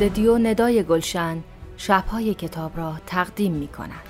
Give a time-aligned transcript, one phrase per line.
[0.00, 1.42] استدیو ندای گلشن
[1.76, 4.07] شبهای کتاب را تقدیم می کند.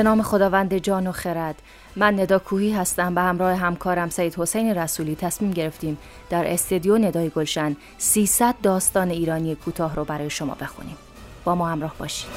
[0.00, 1.62] به نام خداوند جان و خرد.
[1.96, 5.98] من ندا کوهی هستم به همراه همکارم سید حسین رسولی تصمیم گرفتیم
[6.30, 10.96] در استدیو ندای گلشن 300 داستان ایرانی کوتاه رو برای شما بخونیم.
[11.44, 12.30] با ما همراه باشید.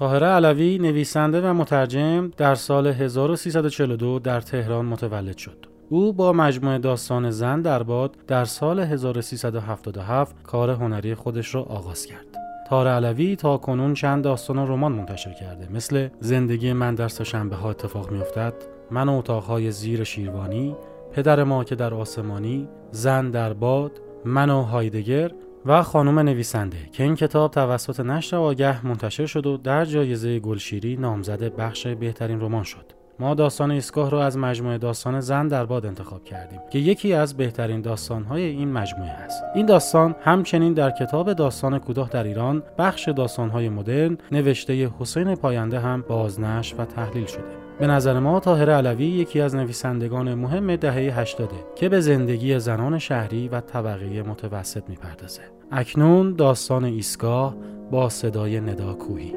[0.00, 5.66] طاهره علوی نویسنده و مترجم در سال 1342 در تهران متولد شد.
[5.88, 12.06] او با مجموعه داستان زن در باد در سال 1377 کار هنری خودش را آغاز
[12.06, 12.26] کرد.
[12.68, 17.56] تار علوی تا کنون چند داستان و رمان منتشر کرده مثل زندگی من در سهشنبه
[17.56, 18.54] ها اتفاق میافتد
[18.90, 20.76] من و اتاقهای زیر شیروانی
[21.12, 23.92] پدر ما که در آسمانی زن در باد
[24.24, 25.30] من و هایدگر
[25.66, 30.96] و خانم نویسنده که این کتاب توسط نشر آگه منتشر شد و در جایزه گلشیری
[30.96, 32.84] نامزد بخش بهترین رمان شد.
[33.18, 37.36] ما داستان ایستگاه را از مجموعه داستان زن در باد انتخاب کردیم که یکی از
[37.36, 39.42] بهترین داستانهای این مجموعه است.
[39.54, 45.80] این داستان همچنین در کتاب داستان کوتاه در ایران بخش داستانهای مدرن نوشته حسین پاینده
[45.80, 47.69] هم بازنشر و تحلیل شده.
[47.80, 52.98] به نظر ما طاهر علوی یکی از نویسندگان مهم دهه 80 که به زندگی زنان
[52.98, 55.42] شهری و طبقه متوسط می‌پردازه.
[55.72, 57.56] اکنون داستان ایستگاه
[57.90, 59.32] با صدای ندا کوهی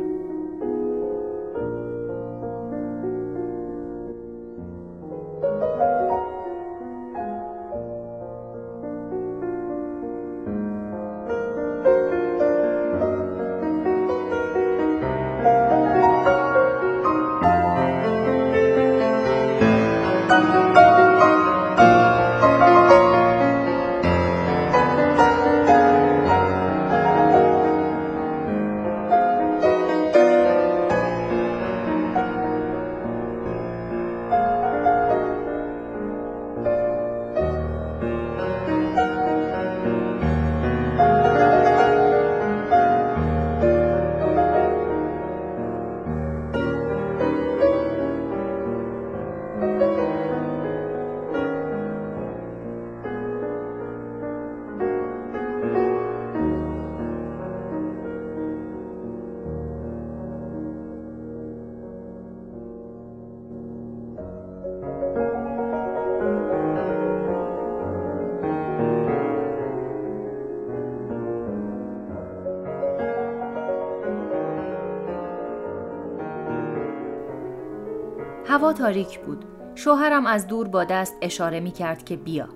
[78.63, 79.45] هوا تاریک بود.
[79.75, 82.49] شوهرم از دور با دست اشاره می کرد که بیا.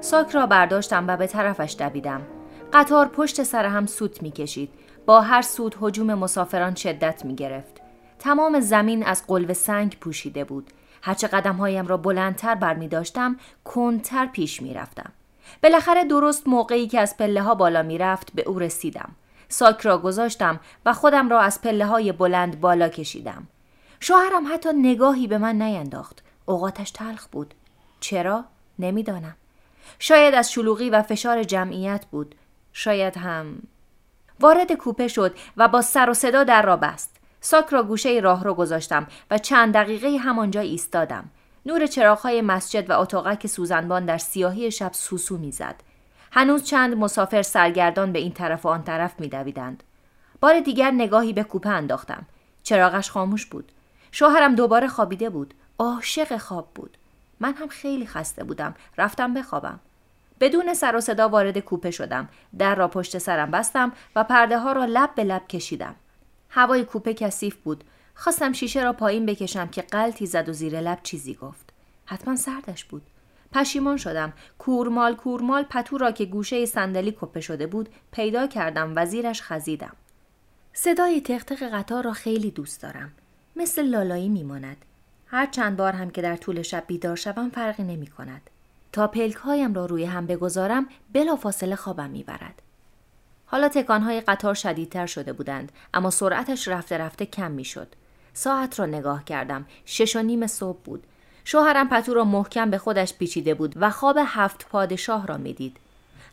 [0.00, 2.22] ساک را برداشتم و به طرفش دویدم.
[2.72, 4.70] قطار پشت سر هم سوت می کشید.
[5.06, 7.80] با هر سوت حجوم مسافران شدت می گرفت.
[8.18, 10.70] تمام زمین از قلب سنگ پوشیده بود.
[11.02, 15.12] هرچه قدم هایم را بلندتر بر می داشتم کنتر پیش می رفتم.
[15.62, 19.10] بالاخره درست موقعی که از پله ها بالا می رفت به او رسیدم.
[19.48, 23.46] ساک را گذاشتم و خودم را از پله های بلند بالا کشیدم.
[24.00, 26.22] شوهرم حتی نگاهی به من نینداخت.
[26.46, 27.54] اوقاتش تلخ بود.
[28.00, 28.44] چرا؟
[28.78, 29.36] نمی‌دانم.
[29.98, 32.34] شاید از شلوغی و فشار جمعیت بود.
[32.72, 33.62] شاید هم
[34.40, 37.16] وارد کوپه شد و با سر و صدا در را بست.
[37.40, 41.30] ساک را گوشه راه رو گذاشتم و چند دقیقه همانجا ایستادم.
[41.66, 45.74] نور چراغهای مسجد و اتاقک سوزنبان در سیاهی شب سوسو می‌زد.
[46.32, 49.82] هنوز چند مسافر سرگردان به این طرف و آن طرف میدویدند.
[50.40, 52.26] بار دیگر نگاهی به کوپه انداختم.
[52.62, 53.72] چراغش خاموش بود.
[54.12, 55.54] شوهرم دوباره خوابیده بود.
[55.78, 56.96] عاشق خواب بود.
[57.40, 58.74] من هم خیلی خسته بودم.
[58.98, 59.80] رفتم بخوابم.
[60.40, 62.28] بدون سر و صدا وارد کوپه شدم.
[62.58, 65.94] در را پشت سرم بستم و پرده ها را لب به لب کشیدم.
[66.50, 67.84] هوای کوپه کثیف بود.
[68.14, 71.72] خواستم شیشه را پایین بکشم که قلتی زد و زیر لب چیزی گفت.
[72.04, 73.02] حتما سردش بود.
[73.52, 74.32] پشیمان شدم.
[74.58, 78.92] کورمال کورمال پتو را که گوشه صندلی کپه شده بود پیدا کردم.
[78.96, 79.96] و زیرش خزیدم.
[80.72, 83.12] صدای تختق قطار را خیلی دوست دارم.
[83.60, 84.76] مثل لالایی میماند
[85.26, 88.50] هر چند بار هم که در طول شب بیدار شوم فرقی نمی کند.
[88.92, 92.62] تا پلک هایم را روی هم بگذارم بلا فاصله خوابم می‌برد.
[93.46, 97.88] حالا تکانهای قطار شدیدتر شده بودند اما سرعتش رفته رفته کم می‌شد.
[98.32, 99.66] ساعت را نگاه کردم.
[99.84, 101.04] شش و نیم صبح بود.
[101.44, 105.76] شوهرم پتو را محکم به خودش پیچیده بود و خواب هفت پادشاه را می‌دید.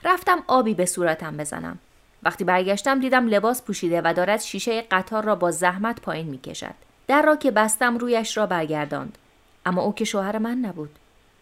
[0.04, 1.80] رفتم آبی به صورتم بزنم.
[2.24, 6.87] وقتی برگشتم دیدم لباس پوشیده و دارد شیشه قطار را با زحمت پایین می‌کشد.
[7.08, 9.18] در را که بستم رویش را برگرداند.
[9.66, 10.90] اما او که شوهر من نبود.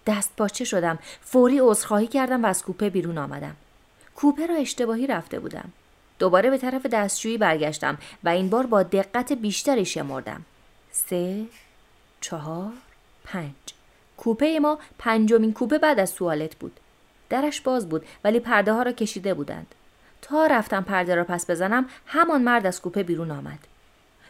[0.08, 1.00] دست پاچه شدم.
[1.22, 3.56] فوری عذرخواهی کردم و از کوپه بیرون آمدم.
[4.16, 5.72] کوپه را اشتباهی رفته بودم.
[6.20, 10.46] دوباره به طرف دستشویی برگشتم و این بار با دقت بیشتری شمردم.
[10.92, 11.46] سه،
[12.22, 12.74] چهار،
[13.24, 13.54] پنج.
[14.18, 16.80] کوپه ما پنجمین کوپه بعد از توالت بود.
[17.30, 19.76] درش باز بود ولی پرده ها را کشیده بودند.
[20.22, 23.60] تا رفتم پرده را پس بزنم همان مرد از کوپه بیرون آمد.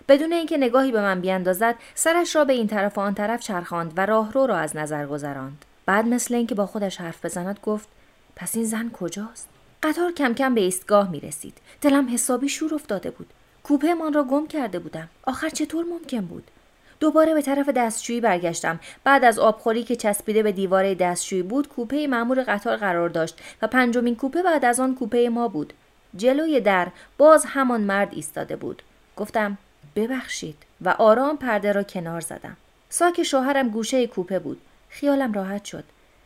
[0.07, 3.94] بدون اینکه نگاهی به من بیاندازد سرش را به این طرف و آن طرف چرخاند
[3.98, 5.66] و راهرو را از نظر گذراند.
[5.86, 7.88] بعد مثل اینکه با خودش حرف بزند گفت
[8.36, 9.50] پس این زن کجاست؟
[9.84, 11.57] قطار کم کم به ایستگاه می رسید.
[11.81, 13.28] دلم حسابی شور افتاده بود.
[13.63, 15.10] کوپه من را گم کرده بودم.
[15.24, 16.52] آخر چطور ممکن بود؟
[17.00, 18.80] دوباره به طرف دستشویی برگشتم.
[19.04, 23.68] بعد از آبخوری که چسبیده به دیواره دستشویی بود کوپه مأمور قطار قرار داشت و
[23.68, 25.74] پنجمین کوپه بعد از آن کوپه ما بود.
[26.16, 26.88] جلوی در
[27.18, 28.81] باز همان مرد ایستاده بود.
[29.18, 29.57] گفتم
[29.95, 32.57] ببخشید و آرام پرده را کنار زدم.
[32.89, 34.62] ساک شوهرم گوشه کوپه بود.
[34.89, 35.83] خیالم راحت شد.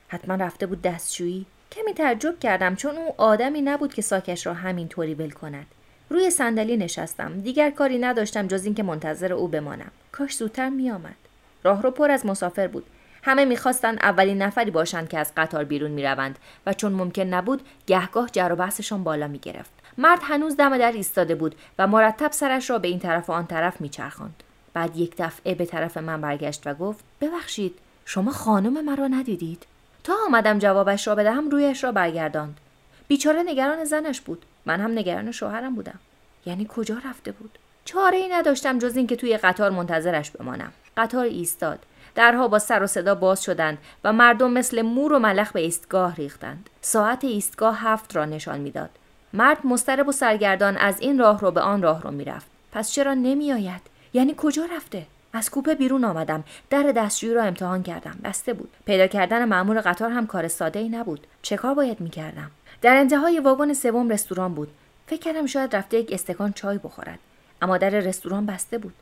[0.07, 1.45] حتما رفته بود دستشویی.
[1.71, 5.65] کمی تعجب کردم چون او آدمی نبود که ساکش را همینطوری ول کند.
[6.09, 7.39] روی صندلی نشستم.
[7.39, 9.91] دیگر کاری نداشتم جز اینکه منتظر او بمانم.
[10.11, 11.15] کاش زودتر میآمد.
[11.63, 12.85] راه رو پر از مسافر بود.
[13.23, 18.29] همه می‌خواستند اولین نفری باشند که از قطار بیرون می‌روند و چون ممکن نبود گهگاه
[18.31, 22.79] جر و بحثشان بالا می‌گرفت مرد هنوز دم در ایستاده بود و مرتب سرش را
[22.79, 24.43] به این طرف و آن طرف میچرخاند.
[24.73, 27.75] بعد یک دفعه به طرف من برگشت و گفت ببخشید
[28.05, 29.65] شما خانم مرا ندیدید؟
[30.03, 32.59] تا آمدم جوابش را بدهم رویش را برگرداند.
[33.07, 34.45] بیچاره نگران زنش بود.
[34.65, 35.99] من هم نگران شوهرم بودم.
[36.45, 40.71] یعنی کجا رفته بود؟ چاره ای نداشتم جز اینکه توی قطار منتظرش بمانم.
[40.97, 41.79] قطار ایستاد.
[42.15, 46.15] درها با سر و صدا باز شدند و مردم مثل مور و ملخ به ایستگاه
[46.15, 46.69] ریختند.
[46.81, 48.89] ساعت ایستگاه هفت را نشان می‌داد.
[49.33, 52.47] مرد مسترب و سرگردان از این راه رو به آن راه رو می‌رفت.
[52.71, 53.81] پس چرا نمیآید؟
[54.13, 56.43] یعنی کجا رفته؟ از کوپه بیرون آمدم.
[56.69, 58.17] در دستشویی را امتحان کردم.
[58.23, 58.69] بسته بود.
[58.85, 61.27] پیدا کردن مأمور قطار هم کار ساده ای نبود.
[61.41, 64.71] چه کار باید می‌کردم؟ در انتهای واگن سوم رستوران بود.
[65.07, 67.19] فکر کردم شاید رفته یک استکان چای بخورد.
[67.61, 68.93] اما در رستوران بسته بود.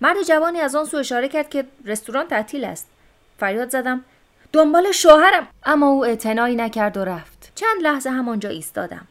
[0.00, 2.88] مرد جوانی از آن سو اشاره کرد که رستوران تعطیل است.
[3.38, 4.04] فریاد زدم
[4.52, 5.46] دنبال شوهرم.
[5.64, 7.52] اما او اعتنایی نکرد و رفت.
[7.54, 9.06] چند لحظه همانجا ایستادم.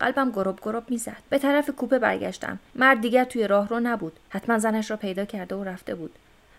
[0.00, 1.16] قلبم گرب گرب می‌زد.
[1.30, 2.58] به طرف کوپه برگشتم.
[2.74, 4.12] مرد دیگر توی راه رو نبود.
[4.28, 6.12] حتما زنش را پیدا کرده و رفته بود.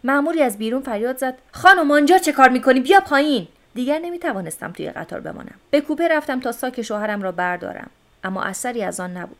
[0.04, 1.38] مأموری از بیرون فریاد زد.
[1.52, 3.48] خانم آنجا چه کار می‌کنی؟ بیا پایین.
[3.74, 5.56] دیگر نمی‌توانستم توی قطار بمانم.
[5.70, 7.90] به کوپه رفتم تا ساک شوهرم را بردارم.
[8.24, 9.38] اما اثری از آن نبود.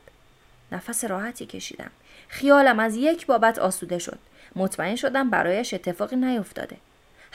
[0.72, 1.92] نفس راحتی کشیدم.
[2.28, 4.20] خیالم از یک بابت آسوده شد.
[4.56, 6.78] مطمئن شدم برایش اتفاقی نیفتاده.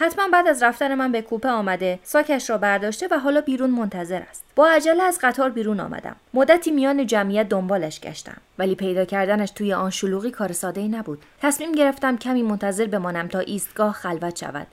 [0.03, 4.23] حتما بعد از رفتن من به کوپه آمده ساکش را برداشته و حالا بیرون منتظر
[4.31, 4.45] است.
[4.57, 6.17] با عجله از قطار بیرون آمدم.
[6.35, 8.37] مدتی میان جمعیت دنبالش گشتم.
[8.59, 11.23] ولی پیدا کردنش توی آن شلوغی کار ساده ای نبود.
[11.43, 14.67] تصمیم گرفتم کمی منتظر بمانم تا ایستگاه خلوت شود.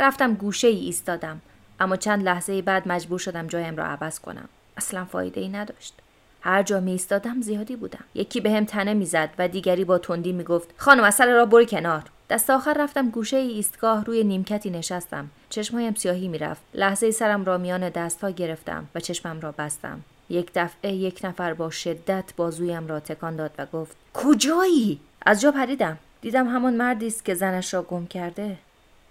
[0.00, 1.40] رفتم گوشه ای ایستادم.
[1.80, 4.48] اما چند لحظه بعد مجبور شدم جایم را عوض کنم.
[4.76, 5.94] اصلا فایده ای نداشت.
[6.40, 8.04] هر جا می ایستادم زیادی بودم.
[8.14, 12.02] یکی به هم تنه می‌زد و دیگری با تندی می‌گفت خانم اصل را بری کنار.
[12.30, 15.30] دست آخر رفتم گوشه ایستگاه روی نیمکتی نشستم.
[15.50, 16.62] چشمهایم سیاهی می‌رفت.
[16.74, 20.00] لحظه سرم را میان دستها گرفتم و چشمم را بستم.
[20.28, 25.52] یک دفعه یک نفر با شدت بازویم را تکان داد و گفت کجایی؟ از جا
[25.52, 25.98] پریدم.
[26.20, 28.58] دیدم همون مردی است که زنش را گم کرده.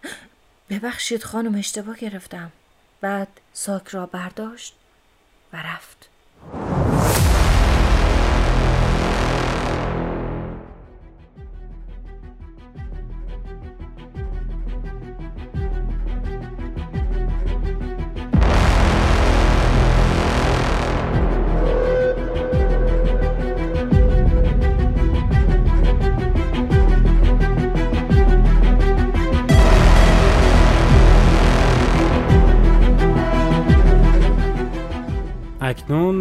[0.69, 2.51] ببخشید خانم اشتباه گرفتم.
[3.01, 4.75] بعد ساک را برداشت
[5.53, 6.09] و رفت.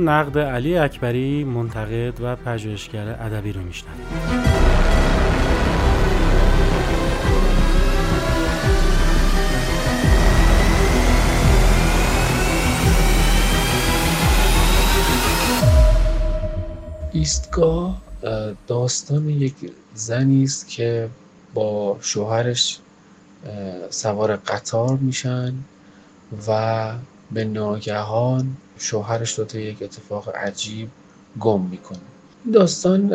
[0.08, 4.06] نقد علی اکبری منتقد و پژوهشگر ادبی رو میشنویم.
[17.12, 18.02] ایستگاه
[18.66, 19.54] داستان یک
[19.94, 21.08] زنی است که
[21.54, 22.78] با شوهرش
[23.90, 25.54] سوار قطار میشن
[26.48, 26.92] و
[27.32, 30.88] به ناگهان شوهرش رو تا یک اتفاق عجیب
[31.40, 31.98] گم می‌کنه.
[32.52, 33.08] داستان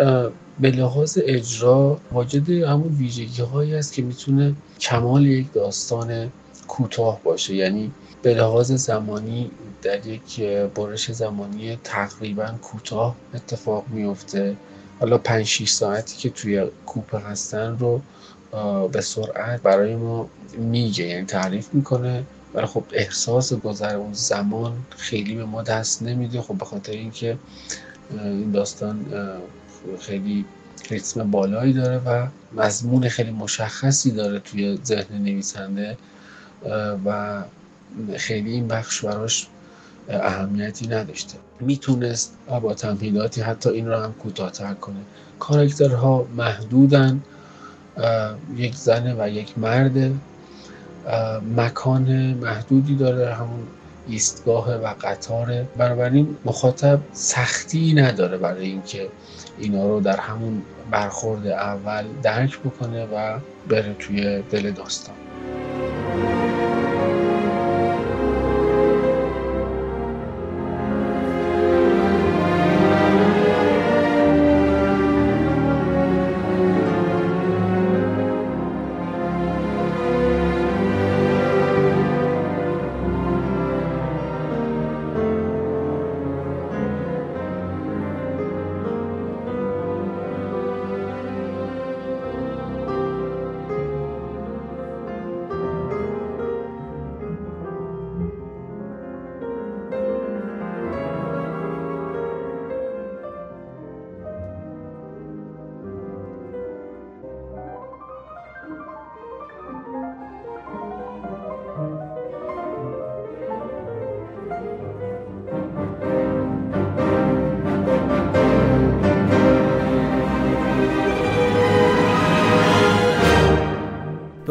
[0.60, 6.32] به لحاظ اجرا واجد همون ویژگی هایی است که می‌تونه کمال یک داستان
[6.68, 7.56] کوتاه باشه.
[7.56, 7.92] یعنی
[8.22, 9.52] به لحاظ زمانی
[9.82, 10.42] در یک
[10.76, 14.56] برش زمانی تقریبا کوتاه اتفاق میفته
[15.00, 18.02] حالا 5 6 ساعتی که توی کوپه هستن رو
[18.92, 20.28] به سرعت برای ما
[20.58, 22.24] میگه یعنی تعریف می‌کنه.
[22.54, 26.42] ولی خب احساس گذر اون زمان خیلی به ما دست نمیده.
[26.42, 27.38] خب به خاطر اینکه
[28.12, 29.06] این داستان
[30.00, 30.46] خیلی
[30.90, 32.28] ریتم بالایی داره و
[32.62, 35.98] مضمون خیلی مشخصی داره توی ذهن نویسنده
[37.06, 37.42] و
[38.18, 39.48] خیلی این بخش براش
[40.10, 41.38] اهمیتی نداشته.
[41.60, 45.00] می‌تونست با تمهیداتی حتی این رو هم کوتاهتر کنه.
[45.40, 47.22] کاراکترها محدودن
[48.56, 50.12] یک زن و یک مرد.
[51.58, 53.68] مکان محدودی داره همون
[54.08, 55.68] ایستگاه و قطاره.
[55.78, 59.10] بنابراین مخاطب سختی نداره برای اینکه
[59.60, 63.40] اینا رو در همون برخورد اول درک بکنه و
[63.70, 65.16] بره توی دل داستان.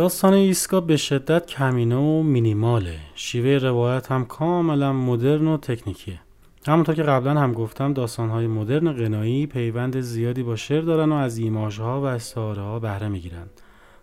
[0.00, 2.97] داستان ایسکا به شدت کمینه و مینیماله.
[3.14, 6.21] شیوه روایت هم کاملا مدرن و تکنیکیه.
[6.66, 11.38] همونطور که قبلا هم گفتم داستانهای مدرن قنایی پیوند زیادی با شعر دارن و از
[11.38, 13.47] ایماژها و استعاره بهره می‌گیرن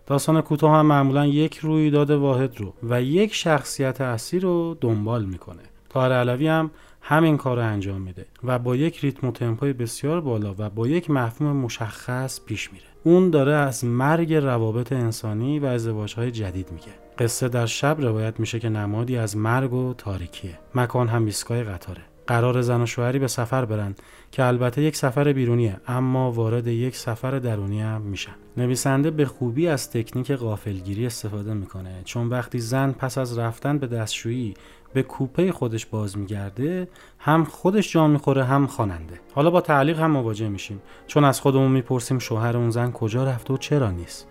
[0.06, 5.62] داستان کوتاه هم معمولا یک رویداد واحد رو و یک شخصیت اصلی رو دنبال می‌کنه.
[5.88, 10.20] تار علوی هم همین کار رو انجام میده و با یک ریتم و تمپوی بسیار
[10.20, 12.84] بالا و با یک مفهوم مشخص پیش میره.
[13.08, 16.92] اون داره از مرگ روابط انسانی و ازدواجهای جدید میگه.
[17.18, 20.58] قصه در شب روایت میشه که نمادی از مرگ و تاریکیه.
[20.74, 22.02] مکان هم ایستگاه قطاره.
[22.26, 23.94] قرار زن و شوهری به سفر برن
[24.32, 28.34] که البته یک سفر بیرونیه اما وارد یک سفر درونی هم میشن.
[28.56, 33.86] نویسنده به خوبی از تکنیک غافلگیری استفاده می‌کنه چون وقتی زن پس از رفتن به
[33.86, 34.54] دستشویی
[34.92, 39.20] به کوپه خودش باز میگرده هم خودش جا می‌خوره هم خواننده.
[39.34, 40.82] حالا با تعلیق هم مواجه میشیم.
[41.06, 44.28] چون از خودمون می‌پرسیم شوهر اون زن کجا رفته و چرا نیست.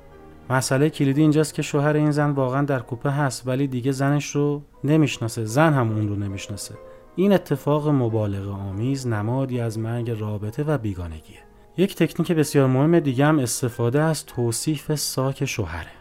[0.49, 4.61] مسئله کلیدی اینجاست که شوهر این زن واقعا در کوپه هست ولی دیگه زنش رو
[4.83, 5.45] نمی‌شناسه.
[5.45, 6.75] زن هم اون رو نمی‌شناسه.
[7.15, 11.39] این اتفاق مبالغه آمیز نمادی از مرگ رابطه و بیگانگیه.
[11.77, 15.96] یک تکنیک بسیار مهم دیگه هم استفاده از توصیف ساک شوهره.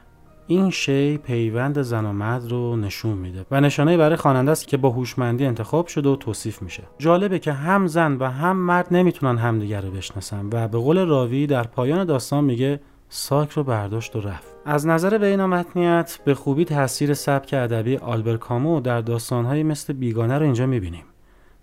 [0.49, 4.77] این شی پیوند زن و مرد رو نشون میده و نشانه برای خواننده است که
[4.77, 6.83] با هوشمندی انتخاب شده و توصیف میشه.
[6.99, 11.47] جالبه که هم زن و هم مرد نمی‌تونن همدیگر رو بشناسن و به قول راوی
[11.47, 14.55] در پایان داستان میگه ساک رو برداشت و رفت.
[14.65, 20.45] از نظر بینامتنیت به خوبی تاثیر سبک ادبی آلبر کامو در داستانهایی مثل بیگانه رو
[20.45, 21.05] اینجا می‌بینیم.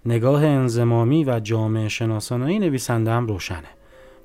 [0.05, 3.69] نگاه انزمامی و جامعه شناسانه نویسنده هم روشنه.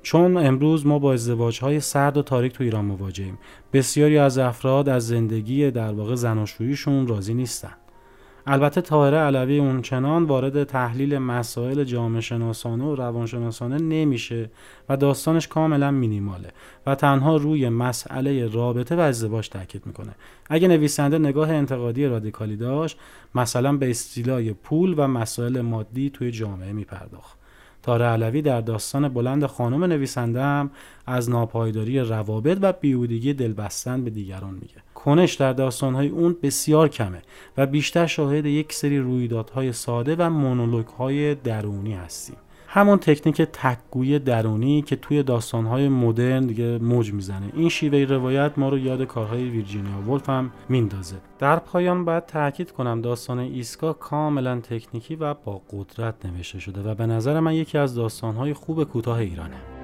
[0.01, 3.37] چون امروز ما با ازدواج سرد و تاریک تو ایران مواجهیم
[3.73, 7.73] بسیاری از افراد از زندگی در واقع زناشوییشون راضی نیستن.
[8.47, 14.49] البته طاهره علوی اونچنان وارد تحلیل مسائل جامعه شناسانه و روانشناسانه نمیشه
[14.89, 16.51] و داستانش کاملا مینیماله
[16.85, 20.15] و تنها روی مسئله رابطه و ازدواج تاکید می‌کنه.
[20.49, 22.97] اگه نویسنده نگاه انتقادی رادیکالی داشت
[23.35, 27.38] مثلا به استیلای پول و مسائل مادی توی جامعه میپرداخت.
[27.83, 30.71] تاره علوی در داستان بلند خانم نویسنده هم
[31.07, 34.75] از ناپایداری روابط و بیودگی دلبستن به دیگران میگه.
[34.95, 37.21] کنش در داستانهای اون بسیار کمه
[37.57, 42.37] و بیشتر شاهد یک سری رویدادهای ساده و مونولوگ های درونی هستیم.
[42.71, 47.49] همون تکنیک تکگوی درونی که توی داستانهای مدرن دیگه موج می‌زنه.
[47.53, 51.15] این شیوه روایت ما رو یاد کارهای ویرجینیا ولف هم میندازه.
[51.39, 56.95] در پایان باید تاکید کنم داستان ایسکا کاملا تکنیکی و با قدرت نوشته شده و
[56.95, 59.78] به نظر من یکی از داستانهای خوب کوتاه ایرانه.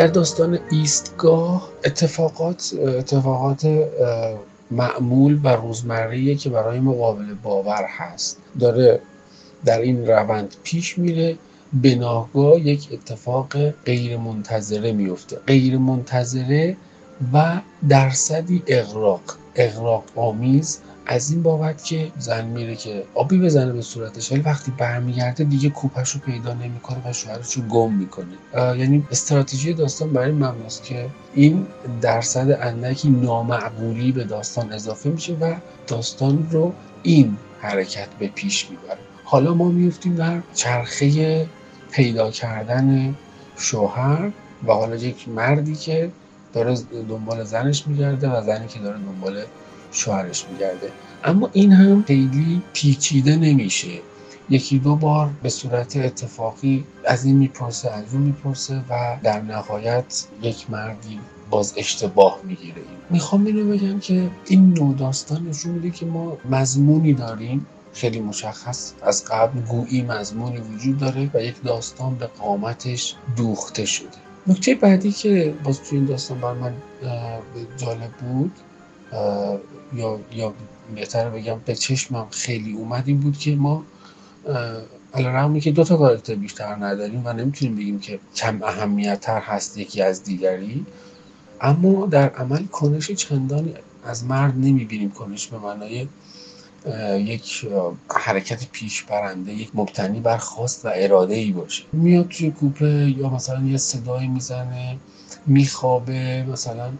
[0.00, 3.88] در داستان ایستگاه اتفاقات اتفاقات
[4.70, 9.00] معمول و روزمره که برای مقابل باور هست داره
[9.64, 11.38] در این روند پیش میره.
[11.82, 16.76] به ناگاه یک اتفاق غیر منتظره میفته غیر منتظره
[17.32, 19.22] و درصدی اغراق
[19.56, 20.80] اغراق آمیز
[21.10, 25.70] از این بابت که زن میره که آبی بزنه به صورتش ولی وقتی برمیگرده دیگه
[25.70, 28.26] کوپش رو پیدا نمی‌کنه و شوهرش رو گم می‌کنه.
[28.54, 31.66] یعنی استراتژی داستان برای مبناست که این
[32.00, 35.54] درصد اندکی نامعقولی به داستان اضافه میشه و
[35.86, 38.98] داستان رو این حرکت به پیش می‌بره.
[39.24, 41.46] حالا ما میفتیم در چرخه
[41.90, 43.14] پیدا کردن
[43.56, 44.30] شوهر
[44.66, 46.10] و حالا یک مردی که
[46.52, 46.74] داره
[47.08, 49.44] دنبال زنش میگرده و زنی که داره دنبال
[49.92, 50.92] شوهرش میگرده.
[51.24, 53.88] اما این هم خیلی پیچیده نمیشه.
[54.50, 60.24] یکی دو بار به صورت اتفاقی از این می‌پرسه از اون می‌پرسه و در نهایت
[60.42, 61.18] یک مردی
[61.50, 62.82] باز اشتباه می‌گیره.
[63.10, 67.66] می‌خوام اینو بگم که این نوع داستان نشون میده که ما مضمونی داریم.
[67.92, 74.08] خیلی مشخص از قبل گویی مضمونی وجود داره و یک داستان به قامتش دوخته شده.
[74.46, 76.72] نکته بعدی که باز توی این داستان بر من
[77.76, 78.52] جالب بود
[79.94, 80.54] یا یا
[80.94, 83.84] بهتر بگم به چشمم خیلی اومد این بود که ما
[85.14, 89.78] علیرغمی که دو تا کاراکتر بیشتر نداریم و نمی‌تونیم بگیم که کم اهمیت تر هست
[89.78, 90.86] یکی از دیگری.
[91.60, 95.10] اما در عمل کنش چندانی از مرد نمی‌بینیم.
[95.10, 96.08] کنش به معنای
[97.16, 97.66] یک
[98.10, 101.84] حرکت پیش برنده یک مبتنی بر خواست و اراده ای باشه.
[101.92, 104.96] میاد توی کوپه یا مثلا یه صدایی می‌زنه
[105.46, 106.90] میخوابه مثلا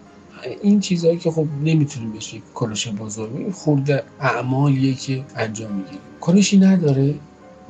[0.62, 7.14] این چیزهایی که خب نمی‌تونیم بشه کنش بزرگ خورده اعمالیه که انجام می‌گیره کنشی نداره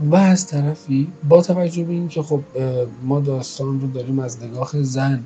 [0.00, 2.40] و از طرفی با توجه به اینکه خب
[3.02, 5.24] ما داستان رو داریم از نگاه زن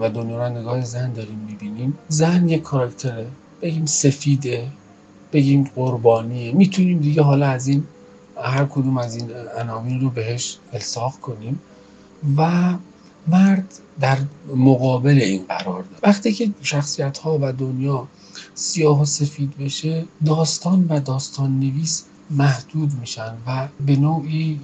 [0.00, 1.98] و دنیا رو نگاه زن داریم می‌بینیم.
[2.08, 3.26] زن یک کاراکتره.
[3.62, 4.66] بگیم سفیده
[5.32, 6.52] بگیم قربانیه.
[6.52, 7.84] می‌تونیم دیگه حالا از این
[8.42, 11.60] هر کدوم از این عناوین رو بهش الساق کنیم.
[12.36, 12.74] و
[13.26, 14.18] مرد در
[14.56, 15.98] مقابل این قرار داره.
[16.02, 18.08] وقتی که شخصیت ها و دنیا
[18.54, 24.60] سیاه و سفید بشه داستان و داستان نویس محدود میشن و به نوعی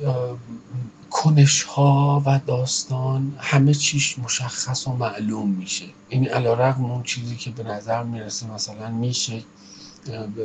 [1.10, 5.84] کنش ها و داستان همه چیش مشخص و معلوم میشه.
[6.08, 9.42] این علا رقم اون چیزی که به نظر می‌رسه مثلا میشه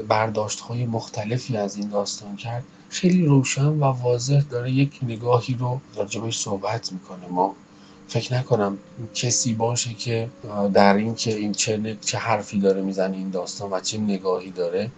[0.08, 4.71] برداشت های مختلفی از این داستان کرد خیلی روشن و واضح داره.
[4.71, 7.28] یک نگاهی رو راجبش صحبت می‌کنه.
[7.32, 7.56] ما
[8.07, 8.77] فکر نکنم
[9.13, 10.29] کسی باشه که
[10.73, 14.91] در این که این چه, چه حرفی داره می‌زنه این داستان و چه نگاهی داره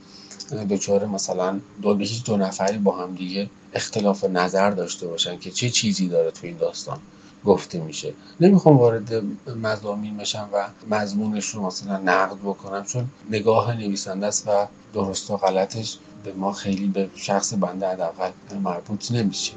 [0.69, 1.93] دچار مثلا دو
[2.25, 6.57] دو نفری با هم دیگه اختلاف نظر داشته باشن که چه چیزی داره تو این
[6.57, 6.99] داستان
[7.45, 8.13] گفته میشه.
[8.39, 9.23] نمی‌خوام وارد
[9.63, 15.37] مضامین بشم و مضمونش رو مثلا نقد بکنم چون نگاه نویسنده است و درست و
[15.37, 18.31] غلطش به ما خیلی به شخص بنده حداقل
[18.63, 19.51] مربوط نمیشه.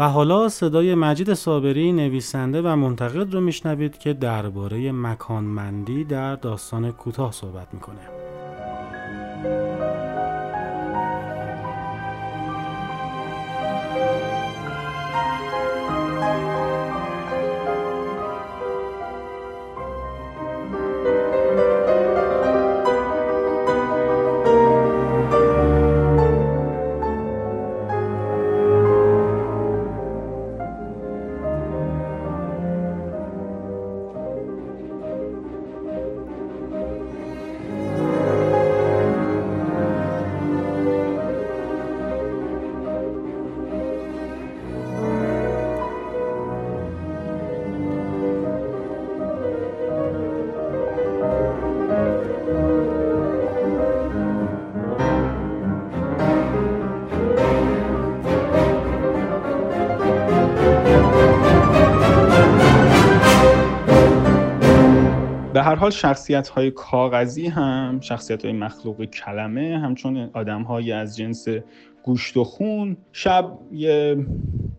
[0.00, 6.92] و حالا صدای مجید صابری نویسنده و منتقد رو میشنوید که درباره مکانمندی در داستان
[6.92, 8.00] کوتاه صحبت می‌کنه.
[65.80, 71.46] حال شخصیت های کاغذی هم شخصیت های مخلوق کلمه همچون آدم های از جنس
[72.02, 74.26] گوشت و خون شب یه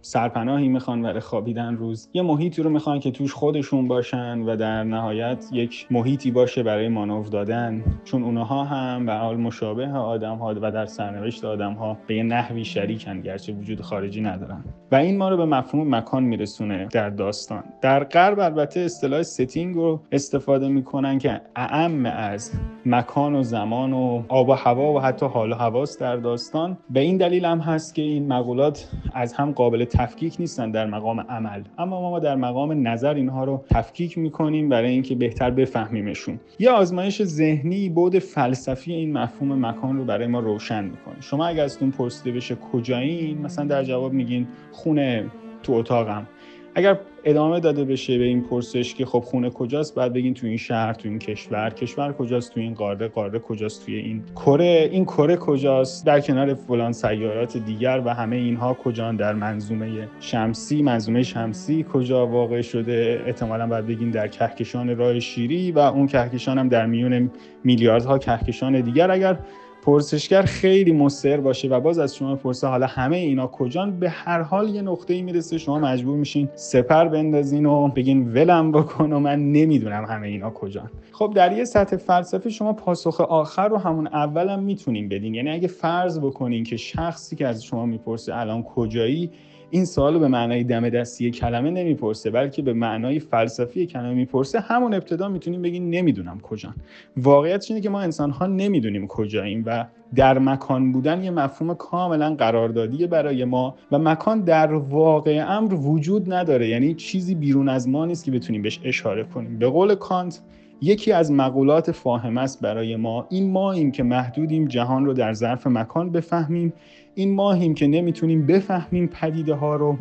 [0.02, 2.10] سرپناهی می‌خوان برای خوابیدن روز.
[2.14, 6.88] یه محیطی رو می‌خوان که توش خودشون باشن و در نهایت یک محیطی باشه برای
[6.88, 7.84] مانور دادن.
[8.04, 12.24] چون اونها هم به حال مشابه آدم ها و در سرنوشت آدم ها به یه
[12.24, 14.64] نحوی شریکن گرچه وجود خارجی ندارن.
[14.92, 17.64] و این ما رو به مفهوم مکان میرسونه در داستان.
[17.82, 22.52] در غرب البته اصطلاح ستینگ رو استفاده می‌کنن که اعم از
[22.86, 26.78] مکان و زمان و آب و هوا و حتی حال و حواس در داستان.
[26.90, 31.20] به این دلیل هم هست که این مقولات از هم قابل تفکیک نیستن در مقام
[31.20, 31.62] عمل.
[31.78, 36.40] اما ما در مقام نظر اینها رو تفکیک می‌کنیم برای اینکه بهتر بفهمیمشون.
[36.60, 41.16] یه آزمایش ذهنی بود فلسفی این مفهوم مکان رو برای ما روشن می‌کنه.
[41.22, 45.26] شما اگر ازتون پرسیده بشه کجایین مثلا در جواب میگین خونه
[45.64, 46.28] تو اتاقم.
[46.76, 50.58] اگر ادامه داده بشه به این پرسش که خب خونه کجاست بعد بگین تو این
[50.58, 51.70] شهر تو این کشور.
[51.70, 53.08] کشور کجاست؟ تو این قاره.
[53.08, 54.90] قاره کجاست؟ توی این کره.
[54.92, 60.82] این کره کجاست؟ در کنار فلان سیارات دیگر و همه اینها کجان؟ در منظومه شمسی.
[60.82, 66.58] منظومه شمسی کجا واقع شده؟ احتمالا بعد بگین در کهکشان راه شیری و اون کهکشان
[66.58, 67.32] هم در میون
[67.64, 69.12] میلیاردها کهکشان دیگر.
[69.12, 69.38] اگر
[69.82, 74.42] پرسشگر خیلی مصر باشه و باز از شما پرسه حالا همه اینا کجان به هر
[74.42, 79.20] حال یه نقطه ای می‌رسه شما مجبور میشین سپر بندازین و بگین ولم بکن و
[79.20, 80.90] من نمی‌دونم همه اینا کجان.
[81.12, 85.36] خب در یه سطح فلسفی شما پاسخ آخر رو همون اولم می‌تونین بدین.
[85.36, 89.30] یعنی اگه فرض بکنین که شخصی که از شما می‌پرسه الان کجایی
[89.74, 94.60] این سوال به معنای دم دستی کلمه نمی‌پرسه بلکه به معنای فلسفی کلمه می‌پرسه.
[94.60, 96.74] همون ابتدا می‌تونیم بگیم نمی‌دونم کجا
[97.18, 102.36] واقعیت اینه که ما انسان ها نمی‌دونیم کجاییم و در مکان بودن یه مفهوم کاملا
[102.36, 106.68] قراردادی برای ما و مکان در واقع امر وجود نداره.
[106.68, 109.60] یعنی چیزی بیرون از ما نیست که بتونیم بهش اشاره کنیم.
[109.60, 110.42] به قول کانت
[110.82, 113.28] یکی از مقولات فاهم است برای ما.
[113.30, 116.74] این ماییم که محدودیم جهان رو در ظرف مکان بفهمیم.
[117.16, 119.98] این ماهیم که نمی‌تونیم بفهمیم پدیده ها رو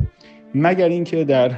[0.54, 1.52] مگر اینکه در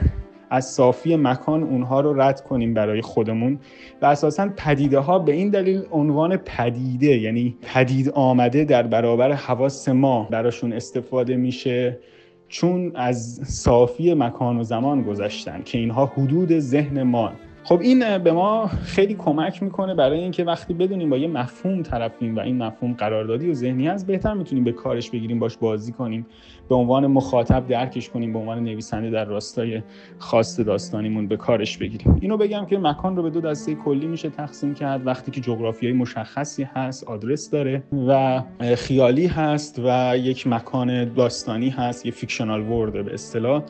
[0.50, 3.58] از صافی مکان اونها رو رد کنیم برای خودمون.
[4.02, 9.88] و اساسا پدیده ها به این دلیل عنوان پدیده یعنی پدید آمده در برابر حواس
[9.88, 11.98] ما براشون استفاده میشه
[12.48, 17.32] چون از صافی مکان و زمان گذشتن که اینها حدود ذهن ما
[17.64, 22.36] خب این به ما خیلی کمک می‌کنه برای اینکه وقتی بدونیم با یه مفهوم طرفیم
[22.36, 26.26] و این مفهوم قراردادی و ذهنی هست بهتر می‌تونیم به کارش بگیریم باش بازی کنیم
[26.68, 29.82] به عنوان مخاطب درکش کنیم به عنوان نویسنده در راستای
[30.18, 32.18] خواست داستانیمون به کارش بگیریم.
[32.20, 35.06] اینو بگم که مکان رو به دو دسته کلی میشه تقسیم کرد.
[35.06, 38.42] وقتی که جغرافیای مشخصی هست آدرس داره و
[38.76, 43.62] خیالی هست و یک مکان داستانی هست یه فیکشنال ورده به اصطلاح.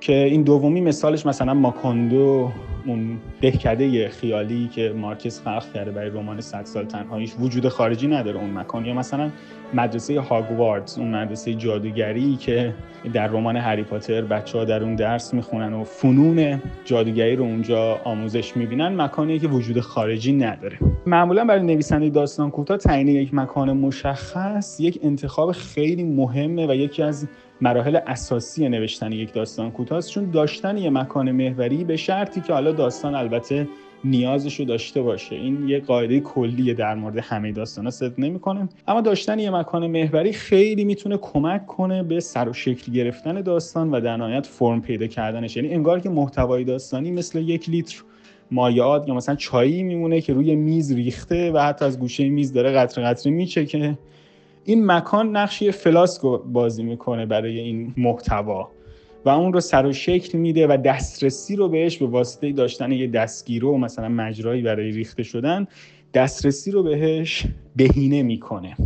[0.00, 2.52] که این دومی مثالش مثلا ماکاندو
[2.86, 8.38] اون دهکده خیالی که مارکس خلق کرده برای رمان 100 سال تنهاییش وجود خارجی نداره
[8.40, 8.84] اون مکان.
[8.84, 9.30] یا مثلا
[9.74, 12.74] مدرسه هاگواردز اون مدرسه جادوگری که
[13.12, 18.00] در رمان هری پاتر بچه ها در اون درس می‌خونن و فنون جادوگری رو اونجا
[18.04, 20.78] آموزش می‌بینن مکانی که وجود خارجی نداره.
[21.06, 27.02] معمولا برای نویسنده داستان کوتاه تعیین یک مکان مشخص یک انتخاب خیلی مهمه و یکی
[27.02, 27.28] از
[27.60, 32.72] مراحل اساسی نوشتن یک داستان کوتاه چون داشتن یه مکان محوری به شرطی که حالا
[32.72, 33.68] داستان البته
[34.04, 35.36] نیازش رو داشته باشه.
[35.36, 38.68] این یه قاعده کلیه در مورد همه داستان ها صدق نمی‌کنه.
[38.88, 43.90] اما داشتن یه مکان محوری خیلی می‌تونه کمک کنه به سر و شکل گرفتن داستان
[43.90, 45.56] و در نهایت فرم پیدا کردنش.
[45.56, 48.02] یعنی انگار که محتوای داستانی مثل یک لیتر
[48.50, 52.72] مایعات یا مثلا چایی میمونه که روی میز ریخته و حتی از گوشه میز داره
[52.72, 53.98] قطره قطره میچکه.
[54.68, 58.70] این مکان نقشی فلاسک بازی می‌کنه برای این محتوا.
[59.24, 62.92] و و اون رو سر و شکل میده و دسترسی رو بهش به واسطه داشتن
[62.92, 65.66] یه دستگیرو مثلا مجرایی برای ریخته شدن
[66.14, 68.76] دسترسی رو بهش بهینه می‌کنه.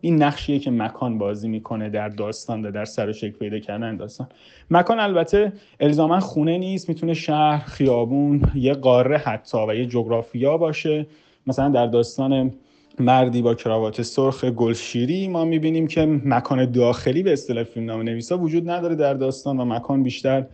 [0.00, 3.96] این نقشیه که مکان بازی می‌کنه در داستان و در سر و شکل پیدا کردن
[3.96, 4.28] داستان.
[4.70, 11.06] مکان البته الزاما خونه نیست می‌تونه شهر خیابون یه قاره حتی و یه جغرافیا باشه.
[11.46, 12.52] مثلا در داستان
[13.00, 18.70] مردی با کراوات سرخ گلشیری ما می‌بینیم که مکان داخلی به اصطلاح فیلمنامه نویسا وجود
[18.70, 20.46] نداره در داستان و مکان بیشتر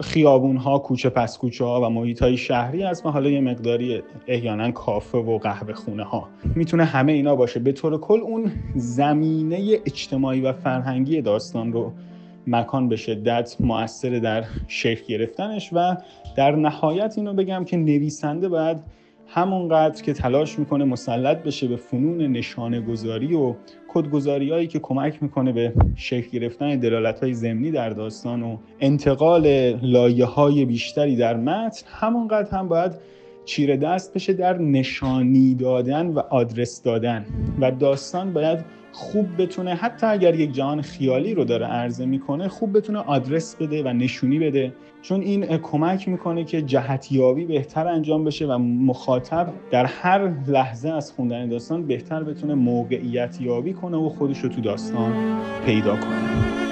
[0.00, 4.02] خیابون ها کوچه پس کوچه ها و محیط های شهری هست و حالا یه مقداری
[4.26, 7.60] احیانا کافه و قهوه خونه ها می‌تونه همه اینا باشه.
[7.60, 11.92] به طور کل اون زمینه اجتماعی و فرهنگی داستان رو
[12.46, 15.96] مکان به شدت مؤثر در شکل گرفتنش و
[16.36, 18.76] در نهایت اینو بگم که نویسنده باید
[19.28, 23.54] همونقدر که تلاش می‌کنه مسلط بشه به فنون نشانه گذاری و
[23.88, 29.72] کدگذاری هایی که کمک می‌کنه به شکل گرفتن دلالت های زمینی در داستان و انتقال
[29.82, 32.92] لایه های بیشتری در متن همونقدر هم باید
[33.44, 37.26] چیره دست بشه در نشانی دادن و آدرس دادن.
[37.60, 38.64] و داستان باید
[38.98, 43.82] خوب بتونه حتی اگر یک جهان خیالی رو داره عرضه می‌کنه خوب بتونه آدرس بده
[43.82, 44.72] و نشونی بده.
[45.02, 51.12] چون این کمک می‌کنه که جهتیابی بهتر انجام بشه و مخاطب در هر لحظه از
[51.12, 55.12] خوندن داستان بهتر بتونه موقعیت یابی کنه و خودش رو تو داستان
[55.66, 56.65] پیدا کنه.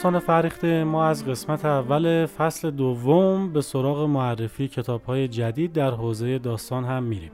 [0.00, 5.90] دوستان فریخته ما از قسمت اول فصل دوم به سراغ معرفی کتاب های جدید در
[5.90, 7.30] حوزه داستان هم میریم.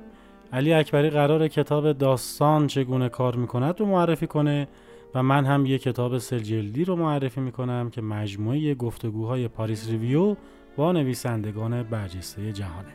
[0.52, 4.68] علی اکبری قرار کتاب داستان چگونه کار می‌کند رو معرفی کنه
[5.14, 10.37] و من هم یه کتاب سلجلدی رو معرفی می‌کنم که مجموعه گفتگوهای پاریس ریویو
[10.76, 12.92] با نویسندگان برجسته جهانه.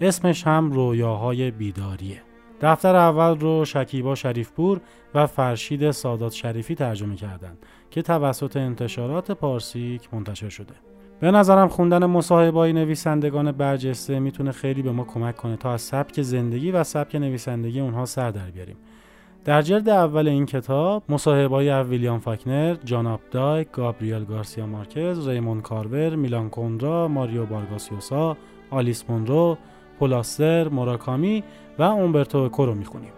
[0.00, 2.27] اسمش هم رویاهای بیداریه.
[2.60, 4.80] دفتر اول رو شکیبا شریفپور
[5.14, 7.58] و فرشید سادات شریفی ترجمه کردند
[7.90, 10.74] که توسط انتشارات پارسیک منتشر شده.
[11.20, 16.22] به نظرم خوندن مصاحبه‌های نویسندگان برجسته می‌تونه خیلی به ما کمک کنه تا از سبک
[16.22, 18.76] زندگی و سبک نویسندگی اونها سر در بیاریم.
[19.44, 26.14] در جلد اول این کتاب مصاحبه‌های ویلیام فاکنر، جان آپدایک، گابریل گارسیا مارکز، ریمون کارور،
[26.16, 28.36] میلان کوندرا، ماریو بارگاس یوسا،
[28.70, 29.58] آلیس مونرو،
[29.98, 31.44] پل استر، موراکامی
[31.78, 33.12] و اومبرتو کورو می‌خونیم.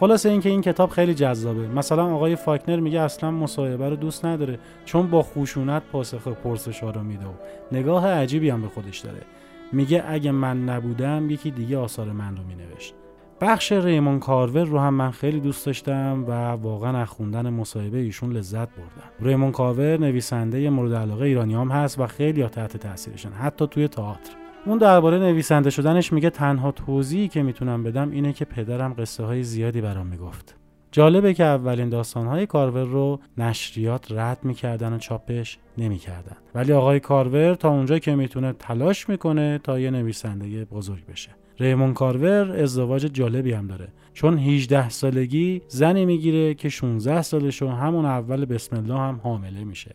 [0.00, 1.68] خلاصه اینکه این کتاب خیلی جذابه.
[1.68, 6.90] مثلا آقای فاکنر میگه اصلا مصاحبه رو دوست نداره چون با خوشونت پاسخ پرسش ها
[6.90, 7.32] رو میده و
[7.72, 9.20] نگاه عجیبی هم به خودش داره.
[9.72, 12.94] میگه اگه من نبودم یکی دیگه آثار من رو مینوشت.
[13.40, 18.32] بخش ریمون کارور رو هم من خیلی دوست داشتم و واقعا از خوندن مصاحبه ایشون
[18.32, 19.28] لذت بردم.
[19.28, 24.45] ریمون کارور نویسنده مورد علاقه ایرانی هم هست و خیلی تحت تاثیرشن حتی توی تئاتر.
[24.66, 29.42] اون درباره نویسنده شدنش میگه تنها توضیحی که می‌تونم بدم اینه که پدرم قصه های
[29.42, 30.56] زیادی برام می‌گفت.
[30.92, 36.36] جالبه که اولین داستانهای کارور رو نشریات رد می‌کردن و چاپش نمی‌کردن.
[36.54, 41.30] ولی آقای کارور تا اونجا که می‌تونه تلاش می‌کنه تا یه نویسنده بزرگ بشه.
[41.60, 43.88] ریمون کارور ازدواج جالبی هم داره.
[44.12, 49.94] چون 18 سالگی زنی می‌گیره که 16 سالشو همون اول بسم الله هم حامله میشه.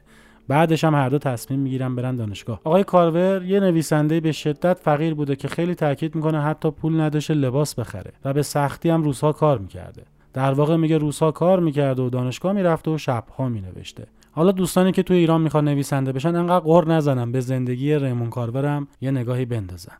[0.52, 2.62] بعدش هم هر دو تصمیم می‌گیرن برن دانشگاه.
[2.64, 7.34] آقای کارور یه نویسنده به شدت فقیر بوده که خیلی تاکید می‌کنه حتی پول نداشته
[7.34, 10.04] لباس بخره و به سختی هم روزها کار می‌کرده.
[10.34, 14.08] در واقع میگه روزها کار می‌کرده و دانشگاه می‌رفته و شبها مینوشته.
[14.32, 17.32] حالا دوستانی که توی ایران می‌خوان نویسنده بشن انقدر قر نزنن.
[17.32, 19.98] به زندگی ریمون کارورم یه نگاهی بندازن.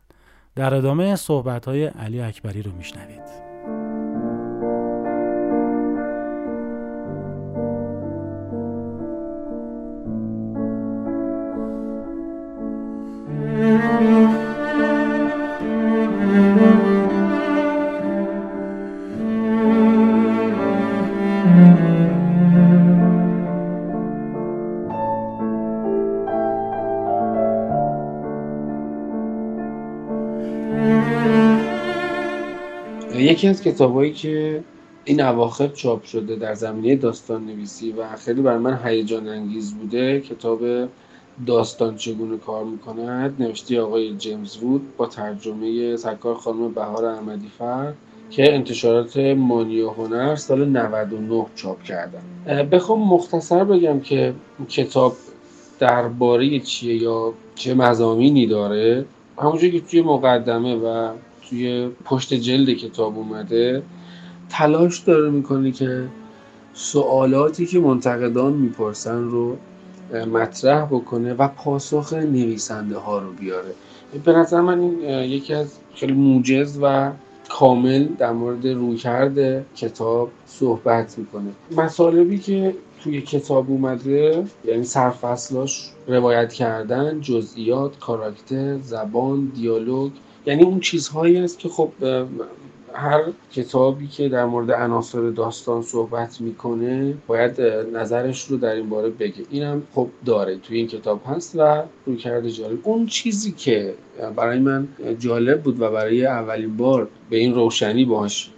[0.54, 3.51] در ادامه صحبت های علی اکبری رو میشنوید.
[13.62, 13.68] یکی
[33.48, 34.64] از کتابایی که
[35.04, 40.20] این اواخر چاپ شده در زمینه داستان نویسی و خیلی بر من هیجان انگیز بوده
[40.20, 40.60] کتاب
[41.46, 47.94] داستان چگونه کار می‌کند نوشته آقای جیمز وود با ترجمه سرکار خانم بهار احمدی فرد
[48.30, 52.22] که انتشارات مانی و هنر سال 99 چاپ کردن.
[52.72, 54.34] بخوام مختصر بگم که
[54.68, 55.16] کتاب
[55.78, 59.04] درباره چیه یا چه مزامینی داره.
[59.38, 61.08] همونجور که توی مقدمه و
[61.48, 63.82] توی پشت جلد کتاب اومده
[64.48, 66.04] تلاش داره می‌کنه که
[66.74, 69.56] سوالاتی که منتقدان می‌پرسن رو
[70.12, 73.74] مطرح بکنه و پاسخ نویسنده ها رو بیاره.
[74.24, 77.10] به نظر من این یکی از خیلی موجز و
[77.48, 81.50] کامل در مورد رویکرد کتاب صحبت می‌کنه.
[81.76, 90.12] مطالبی که توی کتاب اومده یعنی سرفصلاش روایت کردن جزئیات کاراکتر زبان دیالوگ
[90.46, 91.92] یعنی اون چیزهایی است که خب
[92.94, 97.60] هر کتابی که در مورد عناصر داستان صحبت می‌کنه باید
[97.94, 99.44] نظرش رو در این باره بگه.
[99.50, 102.78] اینم خب داره توی این کتاب هست و روی کرده جالب.
[102.82, 103.94] اون چیزی که
[104.36, 108.50] برای من جالب بود و برای اولین بار به این روشنی باش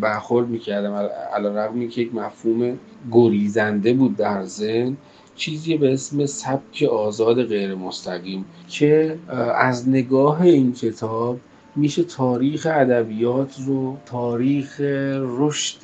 [0.00, 0.92] برخورد می‌کردم
[1.34, 2.78] علا رقمی که یک مفهوم
[3.12, 4.96] گریزنده بود در ذهن
[5.36, 9.18] چیزی به اسم سبک آزاد غیر مستقیم که
[9.54, 11.38] از نگاه این کتاب
[11.80, 14.80] میشه تاریخ ادبیات رو تاریخ
[15.20, 15.80] رشد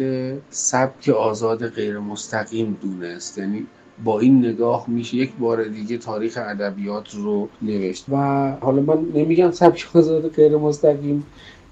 [0.51, 3.39] سبک آزاد غیر مستقیم دونست.
[3.39, 3.67] یعنی
[4.05, 8.05] با این نگاه میشه یک بار دیگه تاریخ ادبیات رو نوشت.
[8.09, 8.17] و
[8.61, 11.27] حالا من نمیگم سبک آزاد غیر مستقیم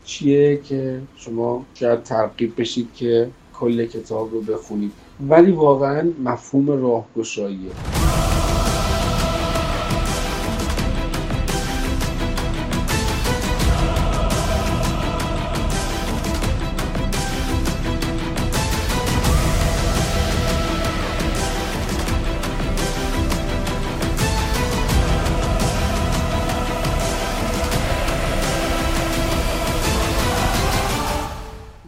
[0.04, 4.92] چیه که شما شاید ترقیب بشید که کل کتاب رو بخونید.
[5.28, 7.70] ولی واقعا مفهوم راهگشاییه.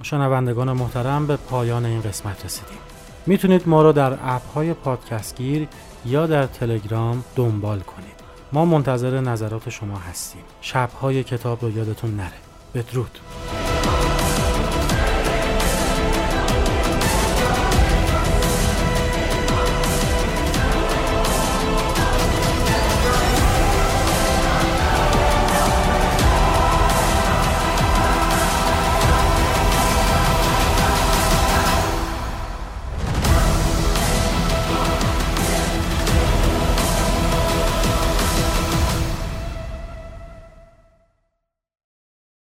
[0.06, 2.78] شنوندگان محترم به پایان این قسمت رسیدیم.
[3.26, 5.68] می‌تونید ما رو در اپ های پادکست گیر
[6.04, 8.16] یا در تلگرام دنبال کنید.
[8.52, 10.42] ما منتظر نظرات شما هستیم.
[10.60, 12.38] شبهای کتاب رو یادتون نره.
[12.74, 13.18] بدرود.